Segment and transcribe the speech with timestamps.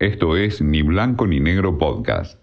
[0.00, 2.42] Esto es Ni Blanco ni Negro Podcast.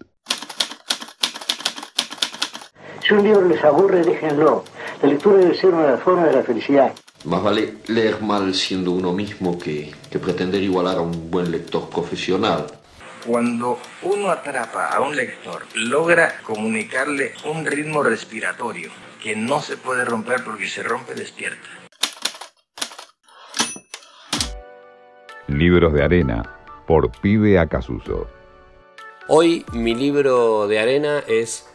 [3.02, 4.62] Si un libro les aburre, déjenlo.
[5.02, 6.92] La lectura debe ser una de las formas de la felicidad.
[7.24, 11.90] Más vale leer mal siendo uno mismo que, que pretender igualar a un buen lector
[11.90, 12.66] profesional.
[13.26, 18.90] Cuando uno atrapa a un lector, logra comunicarle un ritmo respiratorio
[19.20, 21.66] que no se puede romper porque se rompe despierta.
[25.48, 26.57] Libros de arena
[26.88, 28.28] por Pibe Acasuso.
[29.28, 31.68] Hoy mi libro de arena es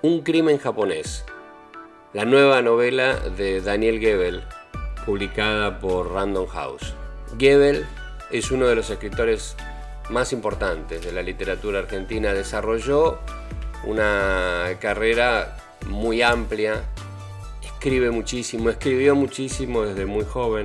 [0.00, 1.26] Un crimen japonés,
[2.14, 4.42] la nueva novela de Daniel Gebel,
[5.04, 6.94] publicada por Random House.
[7.38, 7.84] Gebel
[8.30, 9.56] es uno de los escritores
[10.08, 12.32] más importantes de la literatura argentina.
[12.32, 13.18] Desarrolló
[13.84, 16.82] una carrera muy amplia,
[17.62, 20.64] escribe muchísimo, escribió muchísimo desde muy joven,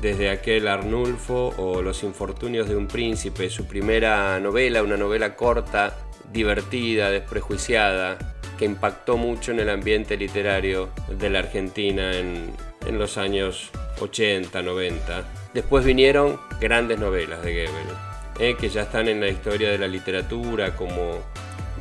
[0.00, 5.96] desde aquel Arnulfo o Los infortunios de un príncipe, su primera novela, una novela corta,
[6.32, 8.18] divertida, desprejuiciada,
[8.58, 12.50] que impactó mucho en el ambiente literario de la Argentina en,
[12.86, 13.70] en los años
[14.00, 15.24] 80, 90.
[15.54, 17.96] Después vinieron grandes novelas de Goebel,
[18.38, 21.18] eh, que ya están en la historia de la literatura, como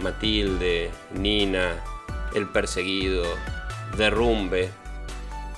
[0.01, 1.83] Matilde, Nina,
[2.33, 3.23] El Perseguido,
[3.97, 4.69] Derrumbe.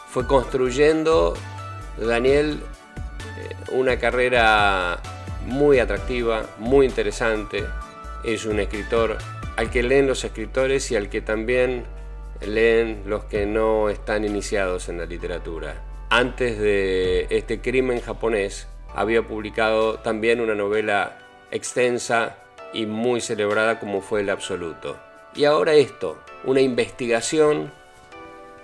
[0.10, 1.36] Fue construyendo
[1.98, 2.60] Daniel
[3.38, 5.00] eh, una carrera
[5.46, 7.66] muy atractiva, muy interesante.
[8.24, 9.18] Es un escritor
[9.58, 11.86] al que leen los escritores y al que también
[12.42, 15.84] leen los que no están iniciados en la literatura.
[16.10, 21.18] Antes de este crimen japonés, había publicado también una novela
[21.52, 22.38] extensa
[22.74, 24.98] y muy celebrada como fue El Absoluto.
[25.36, 27.72] Y ahora esto, una investigación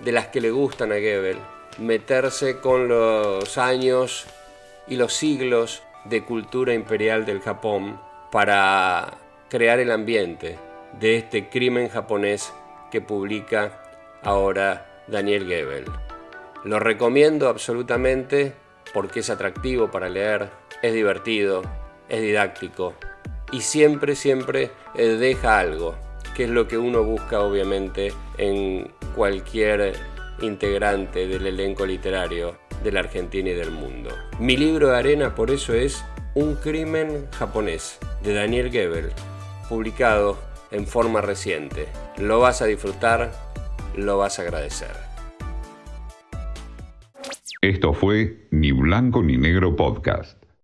[0.02, 1.38] de las que le gustan a Goebel,
[1.78, 4.26] meterse con los años
[4.88, 8.00] y los siglos de cultura imperial del Japón
[8.32, 9.18] para
[9.50, 10.58] crear el ambiente
[11.00, 12.54] de este crimen japonés
[12.92, 13.84] que publica
[14.24, 15.86] ahora Daniel Goebel.
[16.64, 18.54] Lo recomiendo absolutamente
[18.94, 20.50] porque es atractivo para leer,
[20.82, 21.62] es divertido,
[22.10, 22.94] es didáctico
[23.52, 25.96] y siempre, siempre eh, deja algo,
[26.36, 29.96] que es lo que uno busca obviamente en cualquier
[30.42, 34.10] integrante del elenco literario de la Argentina y del mundo.
[34.40, 36.04] Mi libro de arena por eso es
[36.36, 39.12] Un crimen japonés de Daniel Goebel,
[39.70, 40.38] publicado
[40.72, 41.88] en forma reciente.
[42.18, 43.32] Lo vas a disfrutar,
[43.96, 44.92] lo vas a agradecer.
[47.62, 50.47] Esto fue Ni Blanco ni Negro Podcast.